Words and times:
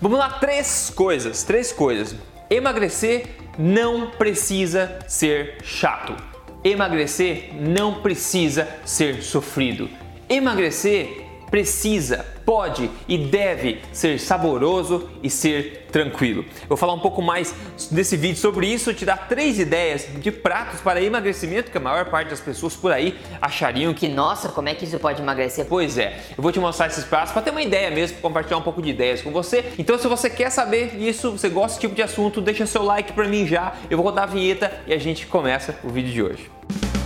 Vamos 0.00 0.18
lá, 0.18 0.30
três 0.30 0.90
coisas, 0.94 1.42
três 1.42 1.72
coisas. 1.72 2.14
Emagrecer 2.50 3.26
não 3.58 4.10
precisa 4.10 4.98
ser 5.06 5.58
chato. 5.62 6.14
Emagrecer 6.64 7.50
não 7.54 8.02
precisa 8.02 8.68
ser 8.84 9.22
sofrido. 9.22 9.88
Emagrecer 10.28 11.21
precisa 11.52 12.24
pode 12.46 12.90
e 13.06 13.18
deve 13.18 13.82
ser 13.92 14.18
saboroso 14.18 15.08
e 15.22 15.28
ser 15.28 15.86
tranquilo. 15.92 16.44
Eu 16.62 16.68
vou 16.68 16.78
falar 16.78 16.94
um 16.94 16.98
pouco 16.98 17.20
mais 17.20 17.54
desse 17.90 18.16
vídeo 18.16 18.38
sobre 18.38 18.66
isso, 18.66 18.92
te 18.94 19.04
dar 19.04 19.28
três 19.28 19.58
ideias 19.58 20.08
de 20.16 20.32
pratos 20.32 20.80
para 20.80 21.00
emagrecimento 21.02 21.70
que 21.70 21.76
a 21.76 21.80
maior 21.80 22.06
parte 22.06 22.30
das 22.30 22.40
pessoas 22.40 22.74
por 22.74 22.90
aí 22.90 23.18
achariam 23.40 23.92
que 23.92 24.08
nossa, 24.08 24.48
como 24.48 24.70
é 24.70 24.74
que 24.74 24.86
isso 24.86 24.98
pode 24.98 25.20
emagrecer? 25.20 25.66
Pois 25.66 25.98
é, 25.98 26.18
eu 26.36 26.42
vou 26.42 26.50
te 26.50 26.58
mostrar 26.58 26.86
esses 26.86 27.04
pratos 27.04 27.32
para 27.32 27.42
ter 27.42 27.50
uma 27.50 27.62
ideia 27.62 27.90
mesmo, 27.90 28.18
compartilhar 28.18 28.56
um 28.56 28.62
pouco 28.62 28.80
de 28.80 28.88
ideias 28.88 29.20
com 29.20 29.30
você. 29.30 29.72
Então, 29.78 29.98
se 29.98 30.08
você 30.08 30.30
quer 30.30 30.50
saber 30.50 30.96
isso, 30.98 31.32
você 31.32 31.50
gosta 31.50 31.68
desse 31.68 31.80
tipo 31.80 31.94
de 31.94 32.02
assunto, 32.02 32.40
deixa 32.40 32.64
seu 32.64 32.82
like 32.82 33.12
para 33.12 33.28
mim 33.28 33.46
já. 33.46 33.74
Eu 33.90 33.98
vou 33.98 34.06
rodar 34.06 34.24
a 34.24 34.26
vinheta 34.26 34.72
e 34.86 34.94
a 34.94 34.98
gente 34.98 35.26
começa 35.26 35.76
o 35.84 35.90
vídeo 35.90 36.12
de 36.12 36.22
hoje. 36.22 37.01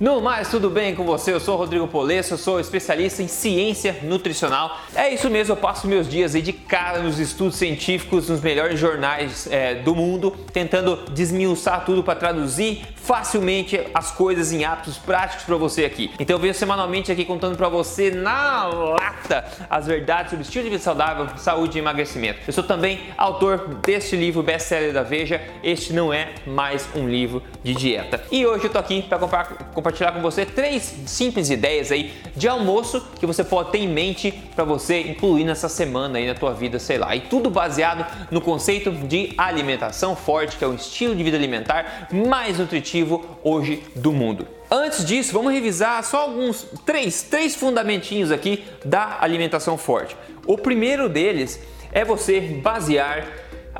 No 0.00 0.18
mais, 0.18 0.48
tudo 0.48 0.70
bem 0.70 0.94
com 0.94 1.04
você? 1.04 1.30
Eu 1.30 1.38
sou 1.38 1.58
Rodrigo 1.58 1.86
Polesso, 1.86 2.38
sou 2.38 2.58
especialista 2.58 3.22
em 3.22 3.28
ciência 3.28 3.98
nutricional. 4.02 4.78
É 4.94 5.12
isso 5.12 5.28
mesmo, 5.28 5.52
eu 5.52 5.58
passo 5.58 5.86
meus 5.86 6.08
dias 6.08 6.34
aí 6.34 6.40
de 6.40 6.54
cara 6.54 7.00
nos 7.00 7.18
estudos 7.18 7.56
científicos, 7.56 8.30
nos 8.30 8.40
melhores 8.40 8.80
jornais 8.80 9.46
é, 9.50 9.74
do 9.74 9.94
mundo, 9.94 10.30
tentando 10.54 10.96
desmiuçar 11.10 11.84
tudo 11.84 12.02
para 12.02 12.18
traduzir 12.18 12.82
facilmente 12.96 13.78
as 13.92 14.10
coisas 14.10 14.52
em 14.52 14.64
hábitos 14.64 14.96
práticos 14.96 15.44
para 15.44 15.56
você 15.56 15.84
aqui. 15.84 16.10
Então 16.18 16.36
eu 16.36 16.40
venho 16.40 16.54
semanalmente 16.54 17.12
aqui 17.12 17.26
contando 17.26 17.58
para 17.58 17.68
você 17.68 18.10
na 18.10 18.64
lata 18.64 19.44
as 19.68 19.86
verdades 19.86 20.30
sobre 20.30 20.44
estilo 20.44 20.64
de 20.64 20.70
vida 20.70 20.82
saudável, 20.82 21.28
saúde 21.36 21.76
e 21.76 21.80
emagrecimento. 21.80 22.38
Eu 22.46 22.54
sou 22.54 22.64
também 22.64 23.00
autor 23.18 23.74
deste 23.82 24.16
livro 24.16 24.42
best-seller 24.42 24.94
da 24.94 25.02
Veja. 25.02 25.42
Este 25.62 25.92
não 25.92 26.10
é 26.10 26.30
mais 26.46 26.88
um 26.94 27.06
livro 27.06 27.42
de 27.62 27.74
dieta. 27.74 28.22
E 28.32 28.46
hoje 28.46 28.64
eu 28.64 28.70
tô 28.70 28.78
aqui 28.78 29.02
para 29.02 29.18
compartilhar 29.18 29.89
compartilhar 29.90 30.12
com 30.12 30.20
você 30.20 30.46
três 30.46 30.94
simples 31.06 31.50
ideias 31.50 31.90
aí 31.90 32.12
de 32.36 32.46
almoço 32.46 33.04
que 33.18 33.26
você 33.26 33.42
pode 33.42 33.72
ter 33.72 33.78
em 33.78 33.88
mente 33.88 34.32
para 34.54 34.64
você 34.64 35.00
incluir 35.00 35.44
nessa 35.44 35.68
semana 35.68 36.18
aí 36.18 36.26
na 36.26 36.34
tua 36.34 36.54
vida, 36.54 36.78
sei 36.78 36.96
lá. 36.96 37.14
E 37.16 37.20
tudo 37.20 37.50
baseado 37.50 38.06
no 38.30 38.40
conceito 38.40 38.92
de 38.92 39.32
alimentação 39.36 40.14
forte, 40.14 40.56
que 40.56 40.64
é 40.64 40.66
o 40.66 40.74
estilo 40.74 41.14
de 41.14 41.22
vida 41.22 41.36
alimentar 41.36 42.08
mais 42.12 42.58
nutritivo 42.58 43.24
hoje 43.42 43.82
do 43.96 44.12
mundo. 44.12 44.46
Antes 44.70 45.04
disso, 45.04 45.32
vamos 45.32 45.52
revisar 45.52 46.02
só 46.04 46.22
alguns 46.22 46.64
três, 46.86 47.22
três 47.22 47.56
fundamentinhos 47.56 48.30
aqui 48.30 48.64
da 48.84 49.18
alimentação 49.20 49.76
forte. 49.76 50.16
O 50.46 50.56
primeiro 50.56 51.08
deles 51.08 51.60
é 51.92 52.04
você 52.04 52.40
basear 52.40 53.26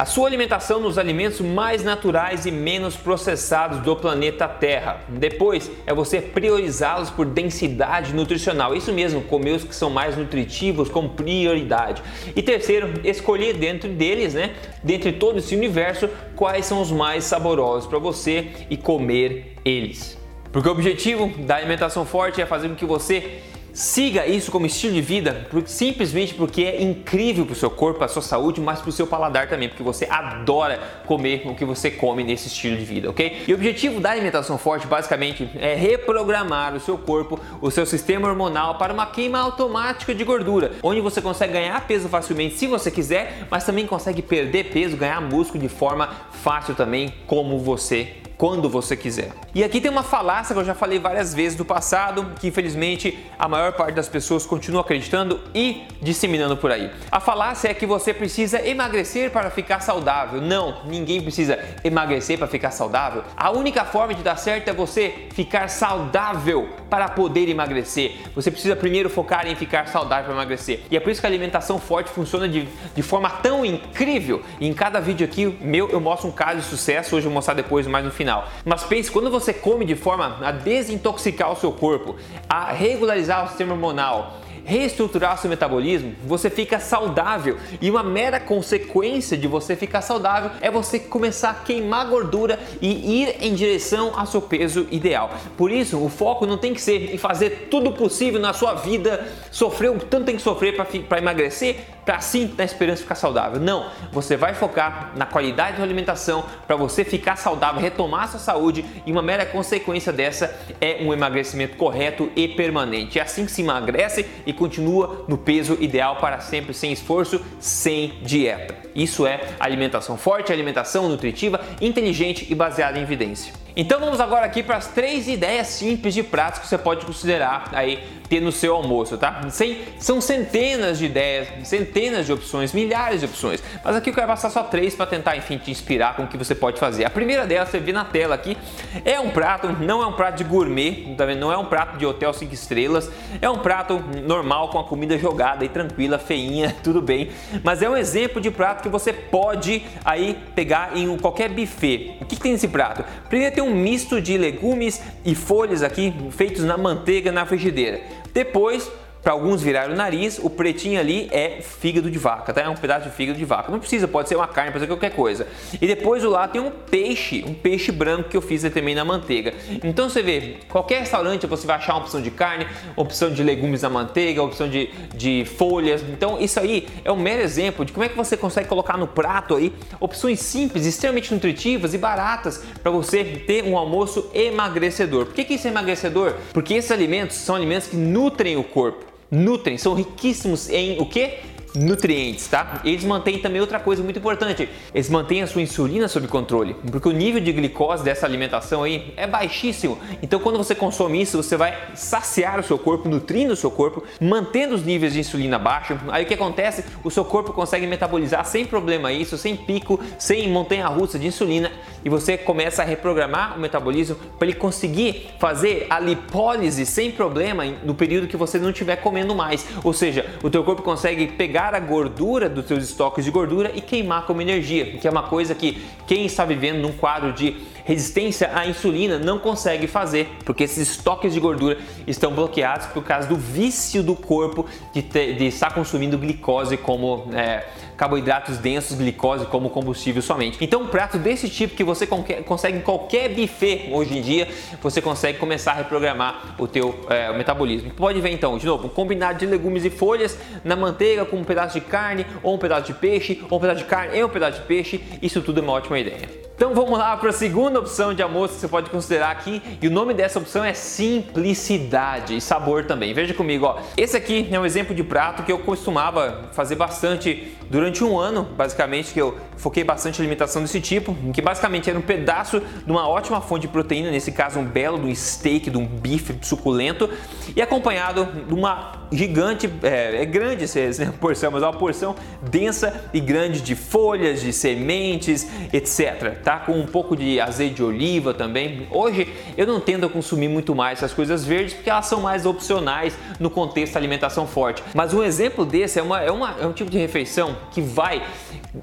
a 0.01 0.07
sua 0.07 0.29
alimentação 0.29 0.81
nos 0.81 0.97
alimentos 0.97 1.43
mais 1.43 1.85
naturais 1.85 2.47
e 2.47 2.51
menos 2.51 2.97
processados 2.97 3.81
do 3.81 3.95
planeta 3.95 4.49
Terra. 4.49 5.03
Depois 5.07 5.71
é 5.85 5.93
você 5.93 6.23
priorizá-los 6.23 7.11
por 7.11 7.27
densidade 7.27 8.15
nutricional. 8.15 8.75
Isso 8.75 8.95
mesmo, 8.95 9.21
comer 9.21 9.51
os 9.57 9.63
que 9.63 9.75
são 9.75 9.91
mais 9.91 10.17
nutritivos 10.17 10.89
com 10.89 11.07
prioridade. 11.07 12.03
E 12.35 12.41
terceiro, 12.41 12.95
escolher 13.05 13.59
dentro 13.59 13.91
deles, 13.91 14.33
né, 14.33 14.55
dentre 14.83 15.13
todo 15.13 15.39
esse 15.39 15.55
universo, 15.55 16.09
quais 16.35 16.65
são 16.65 16.81
os 16.81 16.91
mais 16.91 17.25
saborosos 17.25 17.87
para 17.87 17.99
você 17.99 18.53
e 18.71 18.79
comer 18.79 19.57
eles. 19.67 20.19
Porque 20.51 20.67
o 20.67 20.73
objetivo 20.73 21.31
da 21.45 21.57
alimentação 21.57 22.07
forte 22.07 22.41
é 22.41 22.47
fazer 22.47 22.71
com 22.71 22.75
que 22.75 22.87
você 22.87 23.43
Siga 23.73 24.27
isso 24.27 24.51
como 24.51 24.67
estilo 24.67 24.95
de 24.95 25.01
vida 25.01 25.47
simplesmente 25.67 26.35
porque 26.35 26.63
é 26.63 26.83
incrível 26.83 27.45
para 27.47 27.53
o 27.53 27.57
seu 27.57 27.71
corpo, 27.71 27.99
para 27.99 28.07
a 28.07 28.09
sua 28.09 28.23
saúde, 28.23 28.61
mas 28.61 28.81
para 28.81 28.89
o 28.89 28.93
seu 28.93 29.07
paladar 29.07 29.49
também, 29.49 29.69
porque 29.69 29.83
você 29.83 30.07
adora 30.11 30.79
comer 31.07 31.43
o 31.47 31.55
que 31.55 31.65
você 31.65 31.91
come 31.91 32.25
nesse 32.25 32.49
estilo 32.49 32.77
de 32.77 32.85
vida, 32.85 33.11
ok? 33.11 33.45
E 33.47 33.53
o 33.53 33.57
objetivo 33.57 34.01
da 34.01 34.11
alimentação 34.11 34.59
forte 34.59 34.87
basicamente 34.87 35.49
é 35.57 35.75
reprogramar 35.75 36.75
o 36.75 36.81
seu 36.81 36.99
corpo, 36.99 37.39
o 37.61 37.71
seu 37.71 37.87
sistema 37.87 38.29
hormonal 38.29 38.77
para 38.77 38.93
uma 38.93 39.07
queima 39.07 39.39
automática 39.39 40.15
de 40.15 40.25
gordura, 40.25 40.73
onde 40.83 41.01
você 41.01 41.21
consegue 41.21 41.53
ganhar 41.53 41.87
peso 41.87 42.09
facilmente 42.09 42.57
se 42.57 42.67
você 42.67 42.91
quiser, 42.91 43.47
mas 43.51 43.65
também 43.65 43.87
consegue 43.87 44.23
perder 44.23 44.71
peso, 44.71 44.97
ganhar 44.97 45.21
músculo 45.21 45.61
de 45.61 45.69
forma 45.69 46.09
fácil 46.33 46.75
também, 46.75 47.13
como 47.27 47.59
você 47.59 48.17
quando 48.41 48.71
você 48.71 48.97
quiser. 48.97 49.33
E 49.55 49.63
aqui 49.63 49.83
tem 49.83 49.91
uma 49.91 50.03
falácia 50.03 50.55
que 50.55 50.59
eu 50.59 50.65
já 50.65 50.75
falei 50.75 50.99
várias 50.99 51.35
vezes 51.35 51.59
do 51.59 51.63
passado, 51.63 52.33
que 52.41 52.49
infelizmente 52.49 53.19
a 53.39 53.47
maior 53.47 53.75
parte 53.75 53.95
das 53.95 54.09
pessoas 54.09 54.47
continua 54.47 54.81
acreditando 54.81 55.39
e 55.55 55.83
disseminando 56.01 56.57
por 56.57 56.73
aí. 56.73 56.91
A 57.13 57.21
falácia 57.21 57.69
é 57.69 57.75
que 57.75 57.85
você 57.85 58.15
precisa 58.15 58.67
emagrecer 58.67 59.31
para 59.31 59.51
ficar 59.51 59.81
saudável. 59.81 60.41
Não, 60.41 60.87
ninguém 60.87 61.21
precisa 61.21 61.59
emagrecer 61.85 62.39
para 62.39 62.47
ficar 62.47 62.71
saudável. 62.71 63.25
A 63.37 63.51
única 63.51 63.85
forma 63.85 64.15
de 64.15 64.23
dar 64.23 64.37
certo 64.37 64.69
é 64.69 64.73
você 64.73 65.29
ficar 65.35 65.69
saudável 65.69 66.67
para 66.89 67.11
poder 67.11 67.47
emagrecer. 67.47 68.23
Você 68.35 68.51
precisa 68.51 68.75
primeiro 68.75 69.11
focar 69.11 69.47
em 69.47 69.55
ficar 69.55 69.87
saudável 69.87 70.25
para 70.25 70.35
emagrecer. 70.35 70.81
E 70.91 70.97
é 70.97 71.01
por 71.01 71.11
isso 71.11 71.21
que 71.21 71.27
a 71.27 71.31
alimentação 71.31 71.79
forte 71.79 72.09
funciona 72.09 72.49
de, 72.49 72.67
de 72.95 73.03
forma 73.03 73.29
tão 73.29 73.67
incrível. 73.67 74.41
E 74.59 74.67
em 74.67 74.73
cada 74.73 74.99
vídeo 74.99 75.27
aqui 75.27 75.45
meu 75.61 75.91
eu 75.91 76.01
mostro 76.01 76.27
um 76.27 76.33
caso 76.33 76.61
de 76.61 76.65
sucesso, 76.65 77.17
hoje 77.17 77.27
eu 77.27 77.31
vou 77.31 77.35
mostrar 77.35 77.53
depois 77.53 77.87
mais 77.87 78.03
no 78.03 78.11
final 78.11 78.30
Mas 78.65 78.85
pense, 78.85 79.11
quando 79.11 79.31
você 79.31 79.53
come 79.53 79.85
de 79.85 79.95
forma 79.95 80.39
a 80.43 80.53
desintoxicar 80.53 81.53
o 81.53 81.57
seu 81.57 81.73
corpo, 81.73 82.17
a 82.49 82.73
regularizar 82.73 83.45
o 83.45 83.49
sistema 83.49 83.73
hormonal, 83.73 84.41
reestruturar 84.65 85.39
seu 85.39 85.51
metabolismo, 85.51 86.15
você 86.25 86.49
fica 86.49 86.79
saudável. 86.79 87.57
E 87.81 87.91
uma 87.91 88.03
mera 88.03 88.39
consequência 88.39 89.37
de 89.37 89.47
você 89.47 89.75
ficar 89.75 90.03
saudável 90.03 90.51
é 90.61 90.71
você 90.71 90.99
começar 90.99 91.51
a 91.51 91.55
queimar 91.55 92.07
gordura 92.09 92.59
e 92.81 93.23
ir 93.23 93.37
em 93.41 93.55
direção 93.55 94.13
ao 94.15 94.27
seu 94.27 94.41
peso 94.41 94.87
ideal. 94.91 95.31
Por 95.57 95.71
isso, 95.71 96.03
o 96.03 96.09
foco 96.09 96.47
não 96.47 96.59
tem 96.59 96.75
que 96.75 96.81
ser 96.81 97.13
em 97.13 97.19
fazer 97.19 97.69
tudo 97.71 97.93
possível 97.93 98.41
na 98.41 98.53
sua 98.53 98.75
vida, 98.75 99.27
sofrer 99.51 99.91
o 99.91 99.99
tanto 99.99 100.27
tem 100.27 100.37
que 100.37 100.43
sofrer 100.43 100.77
para 100.77 101.19
emagrecer, 101.19 101.81
assim 102.17 102.55
na 102.57 102.65
esperança 102.65 102.97
de 102.99 103.03
ficar 103.03 103.15
saudável. 103.15 103.61
Não, 103.61 103.87
você 104.13 104.37
vai 104.37 104.55
focar 104.55 105.13
na 105.17 105.27
qualidade 105.27 105.77
da 105.77 105.83
alimentação 105.83 106.45
para 106.67 106.77
você 106.77 107.05
ficar 107.05 107.37
saudável, 107.37 107.81
retomar 107.81 108.29
sua 108.29 108.41
saúde 108.41 108.85
e 109.07 109.13
uma 109.13 109.23
mera 109.23 109.47
consequência 109.47 110.13
dessa 110.13 110.55
é 110.81 110.99
um 111.03 111.13
emagrecimento 111.13 111.77
correto 111.77 112.31
e 112.37 112.49
permanente. 112.49 113.19
É 113.19 113.23
assim 113.23 113.45
que 113.45 113.53
se 113.53 113.63
emagrece 113.63 114.27
e 114.47 114.53
continua 114.53 115.25
no 115.29 115.39
peso 115.39 115.77
ideal 115.81 116.17
para 116.17 116.41
sempre, 116.41 116.75
sem 116.75 116.93
esforço, 116.93 117.41
sem 117.59 118.19
dieta. 118.23 118.90
Isso 118.95 119.27
é 119.27 119.41
alimentação 119.59 120.17
forte, 120.17 120.53
alimentação 120.53 121.09
nutritiva, 121.09 121.61
inteligente 121.81 122.47
e 122.51 122.55
baseada 122.55 122.99
em 122.99 123.03
evidência. 123.03 123.53
Então 123.77 124.01
vamos 124.01 124.21
agora 124.21 124.45
aqui 124.45 124.63
para 124.63 124.77
as 124.77 124.89
três 124.89 125.29
ideias 125.29 125.69
simples 125.69 126.13
de 126.13 126.23
pratos 126.23 126.61
que 126.61 126.67
você 126.67 126.79
pode 126.79 127.07
considerar 127.07 127.71
aí 127.73 128.03
ter 128.31 128.41
no 128.41 128.53
seu 128.53 128.77
almoço, 128.77 129.19
tá? 129.19 129.41
Sem, 129.51 129.79
são 129.99 130.21
centenas 130.21 130.99
de 130.99 131.07
ideias, 131.07 131.49
centenas 131.67 132.27
de 132.27 132.33
opções, 132.33 132.73
milhares 132.73 133.21
de 133.21 133.27
opções. 133.27 133.61
Mas 133.85 133.97
aqui 133.97 134.11
eu 134.11 134.15
quero 134.15 134.29
passar 134.29 134.51
só 134.51 134.63
três 134.63 134.95
para 134.95 135.07
tentar, 135.07 135.37
enfim, 135.37 135.59
te 135.59 135.73
inspirar 135.73 136.15
com 136.15 136.23
o 136.23 136.27
que 136.29 136.37
você 136.37 136.55
pode 136.55 136.79
fazer. 136.79 137.05
A 137.05 137.11
primeira 137.11 137.45
delas, 137.45 137.71
você 137.71 137.81
vê 137.81 137.93
na 137.93 138.05
tela 138.05 138.37
aqui, 138.37 138.57
é 139.05 139.19
um 139.19 139.31
prato, 139.31 139.69
não 139.81 140.01
é 140.01 140.07
um 140.07 140.13
prato 140.13 140.37
de 140.37 140.45
gourmet, 140.45 141.13
tá 141.19 141.27
vendo? 141.27 141.41
Não 141.41 141.53
é 141.53 141.59
um 141.59 141.65
prato 141.65 141.99
de 141.99 142.07
hotel 142.07 142.33
5 142.33 142.55
estrelas, 142.55 143.11
é 143.43 143.51
um 143.51 143.59
prato 143.59 144.01
normal 144.25 144.71
com 144.71 144.79
a 144.79 144.85
comida 144.85 145.19
jogada 145.19 145.65
e 145.65 145.69
tranquila, 145.69 146.17
feinha, 146.17 146.77
tudo 146.85 147.03
bem. 147.03 147.31
Mas 147.65 147.83
é 147.83 147.91
um 147.91 147.97
exemplo 147.97 148.41
de 148.41 148.51
prato 148.51 148.80
que 148.83 148.89
você 148.89 149.13
pode 149.13 149.83
aí 150.05 150.39
pegar 150.55 150.97
em 150.97 151.17
qualquer 151.19 151.51
buffet. 151.51 152.17
O 152.21 152.25
que, 152.25 152.37
que 152.37 152.43
tem 152.43 152.53
nesse 152.53 152.69
prato? 152.69 153.05
Primeiro 153.29 153.55
tem 153.55 153.65
um 153.65 153.75
misto 153.75 154.21
de 154.21 154.37
legumes 154.37 155.01
e 155.25 155.35
folhas 155.35 155.83
aqui 155.83 156.15
feitos 156.31 156.65
na 156.65 156.77
manteiga 156.77 157.33
na 157.33 157.47
frigideira. 157.47 158.01
Depois, 158.33 158.91
para 159.23 159.33
alguns 159.33 159.63
virar 159.63 159.91
o 159.91 159.95
nariz, 159.95 160.41
o 160.43 160.49
pretinho 160.49 160.99
ali 160.99 161.29
é 161.31 161.61
fígado 161.61 162.11
de 162.11 162.19
vaca, 162.19 162.53
tá? 162.53 162.63
É 162.63 162.69
um 162.69 162.75
pedaço 162.75 163.09
de 163.09 163.15
fígado 163.15 163.39
de 163.39 163.45
vaca. 163.45 163.71
Não 163.71 163.79
precisa, 163.79 164.09
pode 164.09 164.29
ser 164.29 164.37
uma 164.37 164.49
carne, 164.49 164.73
pode 164.73 164.85
ser 164.85 164.89
qualquer 164.89 165.11
coisa. 165.11 165.47
E 165.81 165.87
depois 165.87 166.23
do 166.23 166.31
lado 166.31 166.53
tem 166.53 166.61
um 166.61 166.71
peixe, 166.71 167.45
um 167.47 167.55
peixe 167.55 167.93
branco 167.93 168.29
que 168.29 168.37
eu 168.37 168.43
fiz 168.43 168.63
também 168.63 168.95
na 168.95 169.05
manteiga. 169.05 169.55
Então 169.85 170.09
você 170.09 170.23
vê, 170.23 170.57
qualquer 170.69 171.01
restaurante 171.01 171.47
você 171.47 171.67
vai 171.67 171.77
achar 171.77 171.95
uma 171.95 172.03
opção 172.03 172.21
de 172.21 172.31
carne, 172.31 172.67
opção 172.97 173.31
de 173.31 173.43
legumes 173.43 173.83
na 173.83 173.91
manteiga, 173.91 174.43
opção 174.43 174.69
de, 174.69 174.91
de 175.15 175.45
folhas. 175.45 176.03
Então 176.03 176.41
isso 176.41 176.59
aí 176.59 176.89
é 177.05 177.13
um 177.13 177.17
mero 177.17 177.43
exemplo 177.43 177.85
de 177.85 177.93
como 177.93 178.05
é 178.05 178.09
que 178.09 178.17
você 178.17 178.37
consegue 178.37 178.69
colocar 178.69 178.97
no 178.97 179.07
prato 179.07 179.55
aí 179.55 179.73
opções 179.99 180.41
simples, 180.41 180.87
extremamente 180.87 181.33
nutritivas 181.33 181.95
e 181.95 181.99
baratas 181.99 182.63
para 182.83 182.91
você 182.91 183.25
ter 183.25 183.65
um 183.65 183.77
almoço 183.77 184.31
emagrecedor. 184.35 185.27
Por 185.27 185.35
que, 185.35 185.45
que 185.45 185.55
isso 185.55 185.67
é 185.67 185.71
emagrecedor? 185.71 186.35
Porque 186.53 186.75
esses 186.75 186.91
alimentos 186.91 187.37
são 187.37 187.55
alimentos 187.55 187.89
que 187.89 187.97
nutrem 187.97 188.57
o 188.57 188.65
corpo 188.65 189.10
nutrem, 189.31 189.79
são 189.79 189.95
riquíssimos 189.95 190.69
em 190.69 190.99
o 191.01 191.07
que? 191.07 191.51
nutrientes, 191.75 192.47
tá? 192.49 192.81
Eles 192.85 193.05
mantêm 193.05 193.39
também 193.39 193.61
outra 193.61 193.79
coisa 193.79 194.03
muito 194.03 194.19
importante, 194.19 194.69
eles 194.95 195.09
mantêm 195.09 195.43
a 195.43 195.47
sua 195.47 195.63
insulina 195.63 196.09
sob 196.09 196.27
controle, 196.27 196.75
porque 196.91 197.09
o 197.09 197.13
nível 197.13 197.41
de 197.41 197.53
glicose 197.53 198.03
dessa 198.03 198.27
alimentação 198.27 198.83
aí 198.83 199.13
é 199.17 199.27
baixíssimo. 199.27 199.99
Então 200.23 200.41
quando 200.41 200.57
você 200.57 200.75
consome 200.75 201.21
isso, 201.21 201.37
você 201.37 201.57
vai 201.57 201.77
saciar 201.95 202.59
o 202.59 202.63
seu 202.63 202.79
corpo, 202.79 203.09
nutrindo 203.09 203.53
o 203.53 203.57
seu 203.57 203.71
corpo, 203.71 204.03
mantendo 204.21 204.75
os 204.75 204.85
níveis 204.85 205.13
de 205.13 205.21
insulina 205.21 205.59
baixos. 205.59 205.99
Aí 206.09 206.25
o 206.25 206.27
que 206.27 206.35
acontece? 206.35 206.85
O 207.05 207.11
seu 207.11 207.25
corpo 207.25 207.53
consegue 207.53 207.87
metabolizar 207.87 208.45
sem 208.45 208.65
problema 208.65 209.13
isso, 209.13 209.39
sem 209.39 209.57
pico, 209.57 210.01
sem 210.19 210.49
montanha-russa 210.49 211.19
de 211.19 211.27
insulina 211.27 211.71
e 212.05 212.09
você 212.09 212.37
começa 212.37 212.83
a 212.83 212.85
reprogramar 212.85 213.57
o 213.57 213.61
metabolismo 213.61 214.17
para 214.39 214.49
ele 214.49 214.57
conseguir 214.57 215.31
fazer 215.39 215.87
a 215.91 215.99
lipólise 215.99 216.87
sem 216.87 217.11
problema 217.11 217.65
no 217.85 217.95
período 217.95 218.27
que 218.27 218.37
você 218.37 218.59
não 218.59 218.71
estiver 218.71 218.97
comendo 218.97 219.35
mais. 219.35 219.67
Ou 219.85 219.93
seja, 219.93 220.27
o 220.43 220.51
teu 220.51 220.65
corpo 220.65 220.83
consegue 220.83 221.27
pegar 221.29 221.75
a 221.75 221.81
gordura 221.81 222.49
dos 222.49 222.67
seus 222.67 222.85
estoques 222.85 223.25
de 223.25 223.31
gordura 223.31 223.71
e 223.75 223.81
queimar 223.81 224.27
como 224.27 224.41
energia, 224.41 224.99
que 224.99 225.07
é 225.07 225.11
uma 225.11 225.25
coisa 225.25 225.55
que 225.55 225.83
quem 226.07 226.27
está 226.27 226.45
vivendo 226.45 226.81
num 226.81 226.93
quadro 226.93 227.33
de 227.33 227.57
resistência 227.85 228.51
à 228.55 228.67
insulina 228.67 229.19
não 229.19 229.39
consegue 229.39 229.87
fazer, 229.87 230.29
porque 230.45 230.65
esses 230.65 230.91
estoques 230.91 231.33
de 231.33 231.41
gordura 231.41 231.79
estão 232.07 232.33
bloqueados 232.33 232.87
por 232.87 233.05
causa 233.05 233.29
do 233.29 233.37
vício 233.37 234.03
do 234.03 234.15
corpo 234.15 234.67
de, 234.93 235.03
ter, 235.03 235.37
de 235.37 235.47
estar 235.47 235.73
consumindo 235.73 236.19
glicose 236.19 236.77
como 236.77 237.29
é, 237.33 237.65
carboidratos 237.97 238.57
densos, 238.59 238.97
glicose 238.97 239.45
como 239.47 239.69
combustível 239.69 240.23
somente. 240.23 240.57
Então, 240.61 240.83
um 240.83 240.87
prato 240.87 241.19
desse 241.19 241.49
tipo 241.49 241.77
que 241.77 241.85
você 241.85 242.07
consegue 242.07 242.79
em 242.79 242.81
qualquer 242.81 243.29
buffet 243.29 243.91
hoje 243.93 244.17
em 244.17 244.23
dia, 244.23 244.49
você 244.81 245.03
consegue 245.03 245.39
começar 245.39 245.73
a 245.73 245.75
reprogramar 245.75 246.55
o 246.59 246.67
teu 246.67 246.99
é, 247.11 247.31
o 247.31 247.37
metabolismo. 247.37 247.91
Pode 247.91 248.21
ver 248.21 248.31
então, 248.31 248.57
de 248.57 248.65
novo, 248.65 248.87
um 248.87 248.91
combinado 248.91 249.39
de 249.39 249.47
legumes 249.47 249.85
e 249.85 249.91
folhas 249.91 250.39
na 250.65 250.75
manteiga 250.77 251.25
com 251.25 251.37
um 251.37 251.45
pedaço 251.45 251.79
de 251.79 251.85
carne, 251.85 252.27
ou 252.43 252.55
um 252.55 252.59
pedaço 252.59 252.87
de 252.87 252.95
peixe, 252.95 253.43
ou 253.51 253.59
um 253.59 253.61
pedaço 253.61 253.81
de 253.81 253.87
carne 253.87 254.17
e 254.19 254.25
um 254.25 254.29
pedaço 254.29 254.61
de 254.61 254.67
peixe. 254.67 255.05
Isso 255.21 255.43
tudo 255.43 255.61
é 255.61 255.63
uma 255.63 255.73
ótima 255.73 255.99
ideia. 255.99 256.50
Então 256.61 256.75
vamos 256.75 256.99
lá 256.99 257.17
para 257.17 257.31
a 257.31 257.33
segunda 257.33 257.79
opção 257.79 258.13
de 258.13 258.23
almoço 258.23 258.53
que 258.53 258.61
você 258.61 258.69
pode 258.69 258.91
considerar 258.91 259.31
aqui 259.31 259.63
e 259.81 259.89
o 259.89 259.91
nome 259.91 260.13
dessa 260.13 260.39
opção 260.39 260.63
é 260.63 260.75
simplicidade 260.75 262.37
e 262.37 262.41
sabor 262.43 262.85
também. 262.85 263.15
Veja 263.15 263.33
comigo, 263.33 263.65
ó. 263.65 263.79
Esse 263.97 264.15
aqui 264.15 264.47
é 264.53 264.61
um 264.61 264.67
exemplo 264.67 264.95
de 264.95 265.03
prato 265.03 265.43
que 265.43 265.51
eu 265.51 265.61
costumava 265.61 266.51
fazer 266.53 266.75
bastante 266.75 267.57
durante 267.71 268.05
um 268.05 268.19
ano, 268.19 268.45
basicamente 268.45 269.15
que 269.15 269.19
eu 269.19 269.39
foquei 269.57 269.83
bastante 269.83 270.19
em 270.19 270.21
alimentação 270.21 270.61
desse 270.61 270.83
tipo, 270.83 271.17
que 271.33 271.41
basicamente 271.41 271.89
era 271.89 271.99
um 271.99 272.03
pedaço 272.03 272.61
de 272.61 272.93
uma 272.93 273.09
ótima 273.09 273.41
fonte 273.41 273.63
de 273.63 273.69
proteína, 273.69 274.11
nesse 274.11 274.31
caso 274.31 274.59
um 274.59 274.65
belo 274.67 274.99
de 274.99 275.07
um 275.07 275.15
steak, 275.15 275.71
de 275.71 275.79
um 275.79 275.87
bife 275.87 276.37
suculento 276.43 277.09
e 277.57 277.63
acompanhado 277.63 278.29
de 278.47 278.53
uma 278.53 279.00
gigante, 279.13 279.71
é, 279.83 280.23
é 280.23 280.25
grande 280.25 280.65
essa 280.65 280.81
porção, 281.21 281.51
mas 281.51 281.63
é 281.63 281.67
uma 281.67 281.73
porção 281.73 282.15
densa 282.43 283.09
e 283.13 283.21
grande 283.21 283.61
de 283.61 283.75
folhas, 283.75 284.41
de 284.41 284.53
sementes, 284.53 285.47
etc. 285.73 286.41
Tá? 286.43 286.59
Com 286.59 286.73
um 286.73 286.87
pouco 286.87 287.17
de 287.17 287.41
azeite 287.41 287.77
de 287.77 287.83
oliva 287.83 288.33
também. 288.33 288.87
Hoje 288.91 289.29
eu 289.57 289.67
não 289.67 289.81
tendo 289.81 290.07
a 290.07 290.09
consumir 290.09 290.49
muito 290.49 290.75
mais 290.75 290.99
essas 290.99 291.13
coisas 291.13 291.45
verdes 291.45 291.75
porque 291.75 291.91
elas 291.91 292.07
são 292.07 292.21
mais 292.21 292.47
opcionais 292.47 293.17
no 293.39 293.51
contexto 293.51 293.95
da 293.95 294.01
alimentação 294.01 294.47
forte. 294.47 294.83
Mas 294.95 295.15
um 295.15 295.23
exemplo 295.23 295.65
desse 295.65 295.99
é, 295.99 296.03
uma, 296.03 296.21
é, 296.21 296.31
uma, 296.31 296.57
é 296.61 296.67
um 296.67 296.73
tipo 296.73 296.91
de 296.91 296.99
refeição 296.99 297.57
que 297.73 297.81
vai 297.81 298.23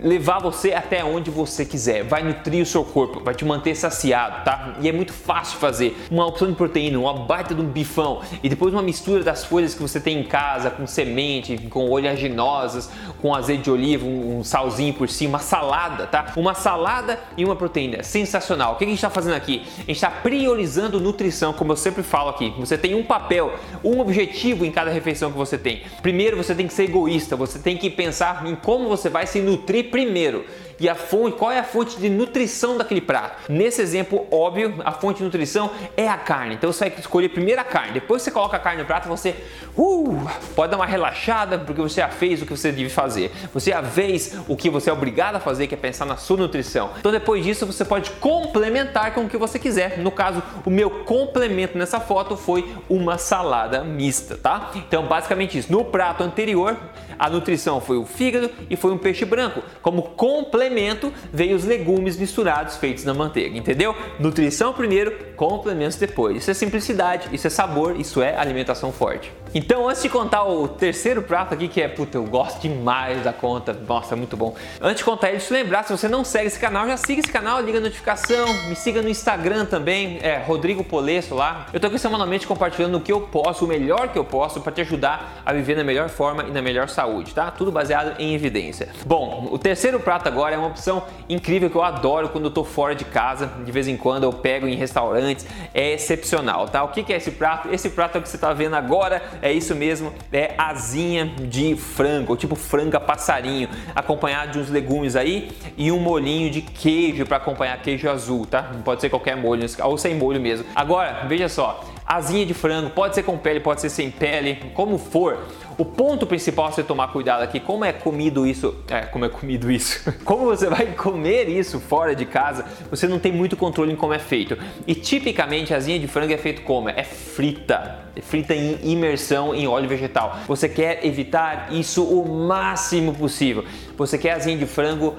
levar 0.02 0.40
você 0.40 0.74
até 0.74 1.04
onde 1.04 1.32
você 1.32 1.66
quiser, 1.66 2.04
vai 2.04 2.24
nutrir 2.24 2.62
o 2.62 2.66
seu 2.66 2.84
corpo, 2.84 3.22
vai 3.24 3.34
te 3.34 3.46
manter 3.46 3.76
saciado, 3.76 4.44
tá? 4.44 4.76
E 4.82 4.90
é 4.90 4.92
muito 4.92 5.14
fácil 5.14 5.58
fazer. 5.60 5.98
Uma 6.12 6.26
opção 6.26 6.50
de 6.50 6.56
proteína, 6.56 7.00
uma 7.00 7.14
baita 7.14 7.56
de 7.56 7.62
um 7.62 7.66
bifão 7.66 8.22
e 8.44 8.50
depois 8.50 8.74
uma 8.74 8.82
mistura 8.84 9.24
das 9.24 9.46
folhas 9.46 9.74
que 9.74 9.82
você 9.82 10.00
tem 10.00 10.17
em 10.18 10.24
casa, 10.24 10.70
com 10.70 10.86
semente, 10.88 11.58
com 11.70 11.90
oleaginosas, 11.90 12.90
com 13.22 13.34
azeite 13.34 13.64
de 13.64 13.72
oliva, 13.72 14.06
um, 14.06 14.44
salzinho 14.44 14.94
por 14.94 15.10
cima, 15.10 15.38
uma 15.38 15.40
salada, 15.40 16.08
tá? 16.08 16.34
Uma 16.36 16.54
salada 16.54 17.20
e 17.36 17.44
uma 17.44 17.56
proteína, 17.56 18.04
sensacional. 18.04 18.74
O 18.74 18.76
que 18.78 18.86
a 18.86 18.88
gente 18.88 18.98
está 18.98 19.10
fazendo 19.10 19.36
aqui? 19.36 19.64
A 19.78 19.82
gente 19.82 19.92
está 19.92 20.10
priorizando 20.10 21.00
nutrição, 21.00 21.54
como 21.54 21.72
eu 21.72 21.78
sempre 21.78 22.04
falo 22.04 22.30
aqui. 22.30 22.54
Você 22.58 22.78
tem 22.78 22.96
um 22.96 23.04
papel, 23.04 23.54
um 23.84 24.00
objetivo 24.00 24.66
em 24.66 24.72
cada 24.72 24.92
refeição 24.92 25.32
que 25.32 25.38
você 25.38 25.58
tem. 25.58 25.84
Primeiro, 26.02 26.38
você 26.38 26.54
tem 26.54 26.68
que 26.68 26.74
ser 26.74 26.84
egoísta, 26.84 27.36
você 27.36 27.60
tem 27.60 27.78
que 27.78 27.90
pensar 27.90 28.46
em 28.46 28.56
como 28.56 28.88
você 28.88 29.10
vai 29.10 29.26
se 29.26 29.40
nutrir 29.42 29.90
primeiro 29.90 30.46
e 30.80 30.88
a 30.88 30.96
fonte, 30.96 31.38
qual 31.38 31.52
é 31.52 31.60
a 31.60 31.64
fonte 31.64 31.98
de 31.98 32.10
nutrição 32.10 32.78
daquele 32.78 33.02
prato. 33.02 33.52
Nesse 33.52 33.82
exemplo 33.82 34.28
óbvio, 34.32 34.76
a 34.86 34.92
fonte 34.92 35.18
de 35.18 35.24
nutrição 35.24 35.72
é 35.96 36.08
a 36.08 36.18
carne. 36.18 36.56
Então 36.56 36.72
você 36.72 36.90
vai 36.90 37.00
escolher 37.00 37.30
primeiro 37.30 37.60
a 37.60 37.64
carne, 37.64 37.94
depois 37.94 38.22
você 38.22 38.32
coloca 38.32 38.58
a 38.58 38.60
carne 38.60 38.82
no 38.82 38.88
prato, 38.88 39.08
você 39.08 39.36
uh, 39.76 40.07
pode 40.56 40.72
dar 40.72 40.78
uma 40.78 40.86
relaxada 40.86 41.58
porque 41.60 41.82
você 41.82 42.02
já 42.02 42.10
fez 42.10 42.42
o 42.42 42.46
que 42.46 42.56
você 42.56 42.72
deve 42.72 42.90
fazer. 42.90 43.32
Você 43.54 43.72
já 43.72 43.84
fez 43.84 44.38
o 44.48 44.56
que 44.56 44.70
você 44.70 44.90
é 44.90 44.94
obrigado 44.94 45.36
a 45.36 45.40
fazer, 45.40 45.68
que 45.68 45.76
é 45.76 45.78
pensar 45.78 46.06
na 46.06 46.18
sua 46.18 46.38
nutrição. 46.38 46.92
Então 47.00 47.12
depois 47.12 47.44
disso 47.44 47.66
você 47.66 47.86
pode 47.86 48.12
complementar 48.12 49.14
com 49.14 49.26
o 49.26 49.30
que 49.30 49.38
você 49.38 49.58
quiser. 49.60 49.98
No 50.00 50.12
caso, 50.12 50.42
o 50.66 50.70
meu 50.70 50.90
complemento 50.90 51.78
nessa 51.78 52.00
foto 52.00 52.36
foi 52.36 52.76
uma 52.90 53.18
salada 53.18 53.84
mista, 53.84 54.38
tá? 54.38 54.72
Então 54.76 55.08
basicamente 55.08 55.58
isso. 55.58 55.72
No 55.72 55.86
prato 55.86 56.24
anterior, 56.24 56.78
a 57.18 57.30
nutrição 57.30 57.82
foi 57.82 57.98
o 57.98 58.06
fígado 58.06 58.50
e 58.70 58.76
foi 58.76 58.92
um 58.92 58.98
peixe 58.98 59.26
branco. 59.26 59.64
Como 59.82 60.02
complemento, 60.04 61.12
veio 61.34 61.56
os 61.56 61.66
legumes 61.66 62.18
misturados 62.18 62.78
feitos 62.78 63.04
na 63.04 63.14
manteiga, 63.14 63.58
entendeu? 63.58 63.96
Nutrição 64.20 64.74
primeiro, 64.74 65.12
complementos 65.36 65.98
depois. 65.98 66.38
Isso 66.38 66.52
é 66.52 66.54
simplicidade, 66.54 67.30
isso 67.34 67.48
é 67.48 67.50
sabor, 67.50 68.00
isso 68.00 68.22
é 68.22 68.38
alimentação 68.38 68.92
forte. 68.92 69.32
Então, 69.58 69.90
antes 69.90 70.04
de 70.04 70.10
contar 70.10 70.44
o 70.44 70.68
terceiro 70.68 71.24
prato 71.24 71.52
aqui, 71.52 71.68
que 71.68 71.82
é, 71.82 71.88
puta, 71.88 72.16
eu 72.16 72.24
gosto 72.26 72.62
demais 72.62 73.24
da 73.24 73.34
conta, 73.34 73.74
nossa, 73.74 74.14
é 74.14 74.16
muito 74.16 74.38
bom. 74.38 74.54
Antes 74.80 74.98
de 74.98 75.04
contar 75.04 75.30
ele, 75.30 75.38
deixa 75.40 75.52
eu 75.52 75.58
lembrar, 75.58 75.82
se 75.82 75.92
você 75.92 76.08
não 76.08 76.24
segue 76.24 76.46
esse 76.46 76.60
canal, 76.60 76.86
já 76.86 76.96
siga 76.96 77.22
esse 77.22 77.32
canal, 77.32 77.60
liga 77.60 77.80
a 77.80 77.82
notificação, 77.82 78.46
me 78.70 78.76
siga 78.76 79.02
no 79.02 79.10
Instagram 79.10 79.66
também, 79.66 80.20
é 80.22 80.38
Rodrigo 80.38 80.84
Polesso 80.84 81.34
lá. 81.34 81.66
Eu 81.74 81.80
tô 81.80 81.88
aqui 81.88 81.98
semanalmente 81.98 82.46
compartilhando 82.46 83.00
o 83.00 83.02
que 83.02 83.12
eu 83.12 83.20
posso, 83.20 83.66
o 83.66 83.68
melhor 83.68 84.10
que 84.10 84.20
eu 84.20 84.24
posso, 84.24 84.62
para 84.62 84.72
te 84.72 84.82
ajudar 84.82 85.42
a 85.44 85.52
viver 85.52 85.76
na 85.76 85.84
melhor 85.84 86.08
forma 86.08 86.44
e 86.44 86.52
na 86.52 86.62
melhor 86.62 86.88
saúde, 86.88 87.34
tá? 87.34 87.50
Tudo 87.50 87.72
baseado 87.72 88.14
em 88.20 88.36
evidência. 88.36 88.90
Bom, 89.08 89.48
o 89.52 89.58
terceiro 89.58 90.00
prato 90.00 90.28
agora 90.28 90.54
é 90.54 90.58
uma 90.60 90.68
opção 90.68 91.02
incrível 91.28 91.68
que 91.68 91.76
eu 91.76 91.84
adoro 91.84 92.30
quando 92.30 92.46
eu 92.46 92.52
tô 92.52 92.64
fora 92.64 92.94
de 92.94 93.06
casa, 93.06 93.52
de 93.66 93.72
vez 93.72 93.88
em 93.88 93.98
quando 93.98 94.24
eu 94.24 94.32
pego 94.32 94.68
em 94.68 94.76
restaurantes, 94.76 95.48
é 95.74 95.94
excepcional, 95.94 96.68
tá? 96.68 96.84
O 96.84 96.90
que 96.90 97.12
é 97.12 97.18
esse 97.18 97.32
prato? 97.32 97.74
Esse 97.74 97.90
prato 97.90 98.18
é 98.18 98.20
o 98.20 98.22
que 98.22 98.30
você 98.30 98.38
tá 98.38 98.54
vendo 98.54 98.76
agora 98.76 99.20
é 99.47 99.47
isso 99.54 99.76
mesmo, 99.76 100.14
é 100.32 100.54
asinha 100.58 101.26
de 101.26 101.76
frango, 101.76 102.36
tipo 102.36 102.56
franga 102.56 103.00
passarinho, 103.00 103.70
acompanhado 103.96 104.54
de 104.54 104.60
uns 104.60 104.70
legumes 104.70 105.16
aí 105.16 105.52
e 105.78 105.92
um 105.92 106.00
molinho 106.00 106.50
de 106.50 106.62
queijo 106.62 107.26
para 107.26 107.38
acompanhar 107.38 107.82
queijo 107.82 108.10
azul, 108.10 108.46
tá? 108.46 108.72
Não 108.74 108.82
pode 108.82 109.02
ser 109.02 109.10
qualquer 109.10 109.36
molho, 109.36 109.66
ou 109.84 109.98
sem 109.98 110.16
molho 110.16 110.40
mesmo. 110.40 110.66
Agora, 110.76 111.26
veja 111.28 111.50
só, 111.50 111.84
asinha 112.08 112.46
de 112.46 112.54
frango, 112.54 112.90
pode 112.92 113.16
ser 113.16 113.24
com 113.24 113.38
pele, 113.38 113.60
pode 113.60 113.82
ser 113.82 113.90
sem 113.90 114.10
pele, 114.10 114.72
como 114.74 114.98
for. 114.98 115.46
O 115.78 115.86
ponto 115.86 116.26
principal 116.26 116.68
a 116.68 116.72
você 116.72 116.82
tomar 116.82 117.10
cuidado 117.10 117.44
aqui, 117.44 117.60
como 117.60 117.86
é 117.86 117.92
comido 117.94 118.48
isso, 118.48 118.74
é, 118.90 119.02
como 119.02 119.26
é 119.26 119.30
comido 119.30 119.70
isso, 119.70 120.12
como 120.26 120.46
você 120.46 120.68
vai 120.68 120.88
comer 120.88 121.50
isso 121.50 121.80
fora 121.80 122.16
de 122.16 122.26
casa, 122.26 122.66
você 122.90 123.08
não 123.08 123.20
tem 123.20 123.32
muito 123.32 123.56
controle 123.56 123.92
em 123.92 123.96
como 123.96 124.14
é 124.14 124.20
feito. 124.20 124.58
E 124.88 124.96
tipicamente 124.96 125.74
a 125.74 125.78
asinha 125.78 126.00
de 126.00 126.08
frango 126.08 126.34
é 126.34 126.38
feito 126.38 126.62
como? 126.64 126.90
É 126.90 127.04
frita, 127.04 128.00
é 128.16 128.22
frita 128.22 128.56
em 128.56 128.80
imersão 128.84 129.54
em 129.54 129.68
óleo 129.68 129.88
vegetal. 129.88 130.40
Você 130.48 130.68
quer 130.68 131.06
evitar 131.06 131.68
isso 131.72 132.04
o 132.04 132.28
máximo 132.48 133.14
possível. 133.14 133.66
Você 133.98 134.18
quer 134.18 134.32
asinha 134.32 134.58
de 134.58 134.66
frango 134.66 135.16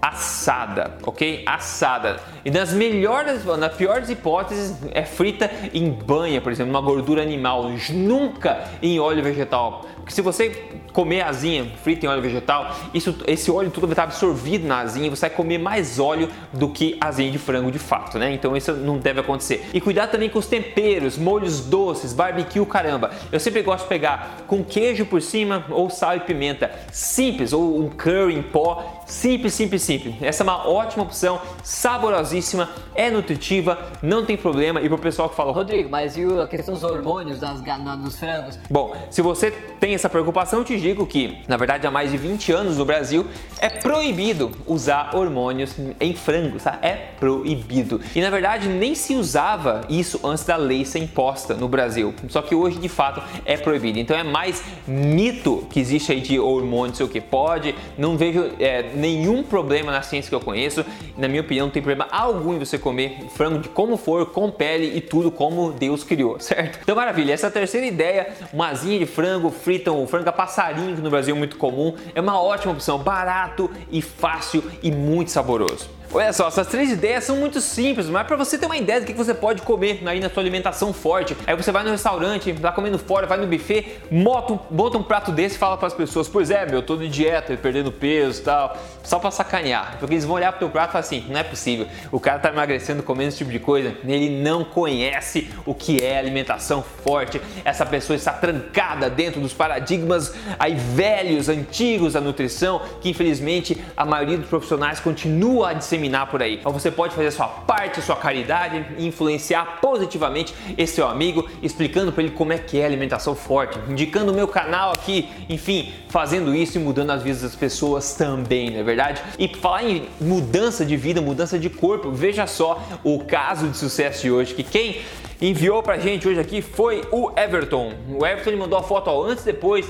assada, 0.00 0.96
ok? 1.02 1.42
Assada. 1.46 2.20
E 2.44 2.50
nas 2.50 2.72
melhores, 2.72 3.44
nas 3.44 3.74
piores 3.74 4.08
hipóteses, 4.08 4.76
é 4.92 5.04
frita 5.04 5.50
em 5.74 5.90
banha, 5.90 6.40
por 6.40 6.50
exemplo, 6.50 6.70
uma 6.70 6.80
gordura 6.80 7.22
animal, 7.22 7.70
nunca 7.90 8.64
em 8.82 8.98
óleo 8.98 9.22
vegetal. 9.22 9.84
Porque 9.96 10.12
se 10.12 10.22
você 10.22 10.79
comer 10.92 11.22
asinha 11.22 11.70
frita 11.82 12.06
em 12.06 12.08
óleo 12.08 12.22
vegetal, 12.22 12.74
isso, 12.92 13.16
esse 13.26 13.50
óleo 13.50 13.70
tudo 13.70 13.86
vai 13.86 13.92
estar 13.92 14.04
absorvido 14.04 14.66
na 14.66 14.80
asinha 14.80 15.06
e 15.06 15.10
você 15.10 15.28
vai 15.28 15.30
comer 15.30 15.58
mais 15.58 15.98
óleo 15.98 16.28
do 16.52 16.68
que 16.68 16.96
asinha 17.00 17.30
de 17.30 17.38
frango 17.38 17.70
de 17.70 17.78
fato, 17.78 18.18
né? 18.18 18.32
Então 18.32 18.56
isso 18.56 18.72
não 18.72 18.98
deve 18.98 19.20
acontecer. 19.20 19.68
E 19.72 19.80
cuidar 19.80 20.08
também 20.08 20.28
com 20.28 20.38
os 20.38 20.46
temperos, 20.46 21.16
molhos 21.16 21.60
doces, 21.60 22.12
barbecue, 22.12 22.64
caramba. 22.66 23.10
Eu 23.30 23.40
sempre 23.40 23.62
gosto 23.62 23.84
de 23.84 23.88
pegar 23.88 24.38
com 24.46 24.64
queijo 24.64 25.06
por 25.06 25.22
cima 25.22 25.64
ou 25.70 25.88
sal 25.90 26.16
e 26.16 26.20
pimenta. 26.20 26.70
Simples, 26.90 27.52
ou 27.52 27.78
um 27.78 27.88
curry 27.88 28.34
em 28.34 28.42
pó. 28.42 29.02
Simples, 29.06 29.54
simples, 29.54 29.82
simples. 29.82 30.14
Essa 30.20 30.42
é 30.42 30.44
uma 30.44 30.68
ótima 30.68 31.02
opção, 31.02 31.40
saborosíssima, 31.62 32.68
é 32.94 33.10
nutritiva, 33.10 33.90
não 34.02 34.24
tem 34.24 34.36
problema. 34.36 34.80
E 34.80 34.88
pro 34.88 34.98
pessoal 34.98 35.28
que 35.28 35.36
fala, 35.36 35.52
Rodrigo, 35.52 35.88
mas 35.88 36.16
e 36.16 36.24
a 36.40 36.46
questão 36.46 36.74
dos 36.74 36.84
hormônios 36.84 37.40
das, 37.40 37.60
nos 37.98 38.18
frangos? 38.18 38.58
Bom, 38.68 38.94
se 39.10 39.22
você 39.22 39.50
tem 39.50 39.94
essa 39.94 40.08
preocupação, 40.08 40.62
te 40.62 40.79
te 40.79 40.79
digo 40.80 41.06
que, 41.06 41.38
na 41.46 41.56
verdade, 41.56 41.86
há 41.86 41.90
mais 41.90 42.10
de 42.10 42.16
20 42.16 42.52
anos 42.52 42.76
no 42.78 42.84
Brasil 42.84 43.26
é 43.60 43.68
proibido 43.68 44.50
usar 44.66 45.14
hormônios 45.14 45.74
em 46.00 46.14
frangos, 46.14 46.62
tá? 46.62 46.78
É 46.82 46.92
proibido. 47.18 48.00
E 48.14 48.20
na 48.20 48.30
verdade 48.30 48.68
nem 48.68 48.94
se 48.94 49.14
usava 49.14 49.82
isso 49.88 50.20
antes 50.24 50.44
da 50.44 50.56
lei 50.56 50.84
ser 50.84 51.00
imposta 51.00 51.54
no 51.54 51.68
Brasil. 51.68 52.14
Só 52.28 52.40
que 52.40 52.54
hoje 52.54 52.78
de 52.78 52.88
fato 52.88 53.22
é 53.44 53.56
proibido. 53.56 53.98
Então 53.98 54.16
é 54.16 54.22
mais 54.22 54.62
mito 54.86 55.66
que 55.70 55.78
existe 55.78 56.12
aí 56.12 56.20
de 56.20 56.38
hormônio, 56.38 56.96
sei 56.96 57.06
o 57.06 57.08
que 57.08 57.20
pode. 57.20 57.74
Não 57.98 58.16
vejo 58.16 58.50
é, 58.58 58.90
nenhum 58.94 59.42
problema 59.42 59.92
na 59.92 60.02
ciência 60.02 60.28
que 60.28 60.34
eu 60.34 60.40
conheço. 60.40 60.84
Na 61.16 61.28
minha 61.28 61.42
opinião, 61.42 61.66
não 61.66 61.72
tem 61.72 61.82
problema 61.82 62.08
algum 62.10 62.54
em 62.54 62.58
você 62.58 62.78
comer 62.78 63.26
frango 63.34 63.58
de 63.58 63.68
como 63.68 63.96
for, 63.96 64.26
com 64.26 64.50
pele 64.50 64.96
e 64.96 65.00
tudo 65.00 65.30
como 65.30 65.72
Deus 65.72 66.02
criou, 66.02 66.38
certo? 66.40 66.78
Então 66.82 66.96
maravilha. 66.96 67.32
Essa 67.32 67.50
terceira 67.50 67.86
ideia, 67.86 68.28
uma 68.52 68.68
asinha 68.68 68.98
de 68.98 69.06
frango, 69.06 69.50
fritam 69.50 70.02
o 70.02 70.06
frango 70.06 70.28
a 70.28 70.32
passarinho 70.70 70.96
que 70.96 71.02
no 71.02 71.10
Brasil 71.10 71.34
é 71.34 71.38
muito 71.38 71.56
comum, 71.56 71.94
é 72.14 72.20
uma 72.20 72.40
ótima 72.40 72.72
opção, 72.72 72.98
barato 72.98 73.70
e 73.90 74.00
fácil 74.00 74.62
e 74.82 74.90
muito 74.90 75.30
saboroso. 75.30 75.99
Olha 76.12 76.32
só, 76.32 76.48
essas 76.48 76.66
três 76.66 76.90
ideias 76.90 77.22
são 77.22 77.36
muito 77.36 77.60
simples, 77.60 78.06
mas 78.08 78.26
para 78.26 78.34
você 78.34 78.58
ter 78.58 78.66
uma 78.66 78.76
ideia 78.76 79.00
do 79.00 79.06
que 79.06 79.12
você 79.12 79.32
pode 79.32 79.62
comer 79.62 80.02
aí 80.04 80.18
na 80.18 80.28
sua 80.28 80.42
alimentação 80.42 80.92
forte. 80.92 81.36
Aí 81.46 81.54
você 81.54 81.70
vai 81.70 81.84
no 81.84 81.90
restaurante, 81.92 82.52
tá 82.54 82.72
comendo 82.72 82.98
fora, 82.98 83.28
vai 83.28 83.38
no 83.38 83.46
buffet, 83.46 83.98
bota 84.10 84.54
um, 84.54 84.58
bota 84.68 84.98
um 84.98 85.04
prato 85.04 85.30
desse 85.30 85.54
e 85.54 85.58
fala 85.58 85.76
para 85.76 85.86
as 85.86 85.94
pessoas: 85.94 86.28
Pois 86.28 86.50
é, 86.50 86.66
meu, 86.66 86.82
tô 86.82 86.96
de 86.96 87.08
dieta, 87.08 87.56
perdendo 87.56 87.92
peso 87.92 88.40
e 88.40 88.44
tal, 88.44 88.76
só 89.04 89.20
para 89.20 89.30
sacanear. 89.30 89.98
Porque 90.00 90.14
eles 90.14 90.24
vão 90.24 90.34
olhar 90.34 90.50
pro 90.50 90.58
teu 90.58 90.68
prato 90.68 90.88
e 90.88 90.92
falar 90.92 91.00
assim: 91.00 91.24
Não 91.28 91.38
é 91.38 91.44
possível, 91.44 91.86
o 92.10 92.18
cara 92.18 92.40
tá 92.40 92.48
emagrecendo 92.48 93.04
comendo 93.04 93.28
esse 93.28 93.38
tipo 93.38 93.52
de 93.52 93.60
coisa, 93.60 93.94
ele 94.04 94.42
não 94.42 94.64
conhece 94.64 95.48
o 95.64 95.72
que 95.72 96.02
é 96.02 96.18
alimentação 96.18 96.82
forte. 96.82 97.40
Essa 97.64 97.86
pessoa 97.86 98.16
está 98.16 98.32
trancada 98.32 99.08
dentro 99.08 99.40
dos 99.40 99.52
paradigmas 99.52 100.34
aí 100.58 100.74
velhos, 100.74 101.48
antigos 101.48 102.14
da 102.14 102.20
nutrição, 102.20 102.82
que 103.00 103.10
infelizmente 103.10 103.80
a 103.96 104.04
maioria 104.04 104.38
dos 104.38 104.48
profissionais 104.48 104.98
continua 104.98 105.70
a 105.70 105.72
disseminar 105.72 105.99
disseminar 106.00 106.28
por 106.28 106.42
aí. 106.42 106.54
Então 106.54 106.72
você 106.72 106.90
pode 106.90 107.14
fazer 107.14 107.28
a 107.28 107.32
sua 107.32 107.46
parte, 107.46 108.00
a 108.00 108.02
sua 108.02 108.16
caridade 108.16 108.84
influenciar 108.98 109.80
positivamente 109.80 110.54
esse 110.76 110.94
seu 110.94 111.06
amigo, 111.06 111.48
explicando 111.62 112.10
para 112.10 112.22
ele 112.22 112.32
como 112.32 112.52
é 112.52 112.58
que 112.58 112.78
é 112.78 112.84
a 112.84 112.86
alimentação 112.86 113.34
forte, 113.34 113.78
indicando 113.88 114.32
o 114.32 114.34
meu 114.34 114.48
canal 114.48 114.92
aqui, 114.92 115.28
enfim, 115.48 115.92
fazendo 116.08 116.54
isso 116.54 116.78
e 116.78 116.80
mudando 116.80 117.10
as 117.10 117.22
vidas 117.22 117.42
das 117.42 117.54
pessoas 117.54 118.14
também, 118.14 118.70
não 118.70 118.80
é 118.80 118.82
verdade? 118.82 119.22
E 119.38 119.48
falar 119.48 119.84
em 119.84 120.08
mudança 120.20 120.84
de 120.84 120.96
vida, 120.96 121.20
mudança 121.20 121.58
de 121.58 121.68
corpo, 121.68 122.10
veja 122.10 122.46
só 122.46 122.82
o 123.04 123.20
caso 123.24 123.68
de 123.68 123.76
sucesso 123.76 124.22
de 124.22 124.30
hoje, 124.30 124.54
que 124.54 124.62
quem 124.62 125.00
enviou 125.40 125.82
pra 125.82 125.98
gente 125.98 126.26
hoje 126.26 126.40
aqui 126.40 126.60
foi 126.62 127.02
o 127.10 127.30
Everton. 127.36 127.92
O 128.08 128.26
Everton 128.26 128.50
ele 128.50 128.58
mandou 128.58 128.78
a 128.78 128.82
foto 128.82 129.08
ó, 129.08 129.24
antes 129.24 129.42
e 129.42 129.46
depois 129.46 129.86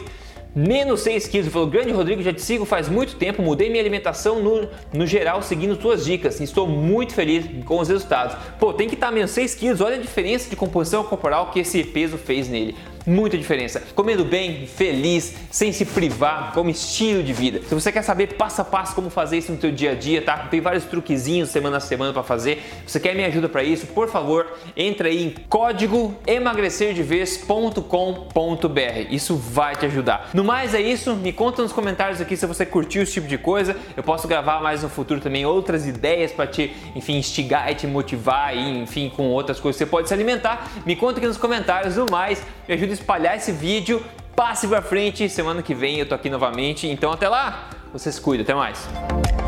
menos 0.55 1.01
6 1.01 1.27
quilos. 1.29 1.53
Falou, 1.53 1.69
grande 1.69 1.93
Rodrigo, 1.93 2.23
já 2.23 2.33
te 2.33 2.43
sigo 2.43 2.65
faz 2.65 2.89
muito 2.89 3.17
tempo, 3.17 3.43
mudei 3.43 3.69
minha 3.69 3.83
alimentação 3.83 4.43
no, 4.43 4.69
no 4.93 5.07
geral 5.07 5.43
seguindo 5.43 5.77
tuas 5.77 6.05
dicas. 6.05 6.41
Estou 6.41 6.67
muito 6.67 7.15
feliz 7.15 7.47
com 7.65 7.79
os 7.79 7.89
resultados. 7.89 8.37
Pô, 8.59 8.73
tem 8.73 8.89
que 8.89 8.95
estar 8.95 9.11
menos 9.11 9.31
6 9.31 9.55
quilos, 9.55 9.81
olha 9.81 9.97
a 9.97 10.01
diferença 10.01 10.49
de 10.49 10.57
composição 10.57 11.05
corporal 11.05 11.51
que 11.51 11.61
esse 11.61 11.83
peso 11.85 12.17
fez 12.19 12.49
nele 12.49 12.75
muita 13.07 13.37
diferença. 13.37 13.83
Comendo 13.95 14.25
bem, 14.25 14.67
feliz, 14.67 15.35
sem 15.51 15.73
se 15.73 15.85
privar, 15.85 16.53
como 16.53 16.71
estilo 16.71 17.23
de 17.23 17.33
vida. 17.33 17.61
Se 17.67 17.75
você 17.75 17.91
quer 17.91 18.03
saber 18.03 18.35
passo 18.35 18.61
a 18.61 18.65
passo 18.65 18.95
como 18.95 19.11
fazer 19.11 19.39
isso 19.39 19.53
no 19.53 19.61
seu 19.61 19.73
dia 19.73 19.93
a 19.93 19.95
dia, 19.95 20.23
tá? 20.23 20.37
Tem 20.51 20.61
vários 20.61 20.85
truquezinhos 20.85 21.51
semana 21.51 21.79
a 21.79 21.81
semana 21.81 22.13
para 22.13 22.23
fazer. 22.23 22.63
Você 22.87 23.01
quer 23.01 23.15
me 23.15 23.25
ajuda 23.25 23.49
para 23.49 23.63
isso? 23.63 23.87
Por 23.89 24.09
favor, 24.09 24.47
entra 24.77 25.09
aí 25.09 25.25
em 25.25 25.31
código 25.49 26.15
emagrecerdevez.com.br. 26.27 29.11
Isso 29.11 29.37
vai 29.37 29.77
te 29.77 29.87
ajudar. 29.87 30.31
No 30.35 30.45
mais 30.45 30.75
é 30.75 30.81
isso, 30.81 31.15
me 31.15 31.33
conta 31.33 31.63
nos 31.63 31.73
comentários 31.73 32.21
aqui 32.21 32.37
se 32.37 32.47
você 32.47 32.67
curtiu 32.67 33.03
esse 33.03 33.13
tipo 33.13 33.27
de 33.27 33.39
coisa. 33.39 33.77
Eu 33.97 34.03
posso 34.03 34.29
gravar 34.29 34.61
mais 34.61 34.83
no 34.83 34.89
futuro 34.89 35.21
também 35.21 35.47
outras 35.47 35.87
ideias 35.87 36.33
para 36.33 36.47
te, 36.47 36.75
enfim, 36.95 37.17
instigar 37.17 37.71
e 37.71 37.75
te 37.75 37.87
motivar 37.87 38.57
e, 38.57 38.83
enfim, 38.83 39.11
com 39.15 39.29
outras 39.29 39.59
coisas 39.59 39.79
que 39.79 39.85
você 39.85 39.91
pode 39.91 40.09
se 40.09 40.15
alimentar. 40.15 40.71
Me 40.85 40.97
conta 40.97 41.19
aqui 41.19 41.27
nos 41.27 41.37
comentários. 41.37 41.97
No 41.97 42.07
mais, 42.11 42.43
me 42.69 42.75
ajuda 42.75 42.90
a 42.91 42.95
espalhar 42.95 43.37
esse 43.37 43.53
vídeo. 43.53 44.05
Passe 44.35 44.67
pra 44.67 44.81
frente, 44.81 45.29
semana 45.29 45.63
que 45.63 45.75
vem 45.75 45.99
eu 45.99 46.09
tô 46.09 46.15
aqui 46.15 46.31
novamente. 46.31 46.87
Então 46.89 47.13
até 47.13 47.29
lá, 47.29 47.71
vocês 47.93 48.19
cuidam, 48.19 48.45
até 48.45 48.55
mais. 48.55 49.40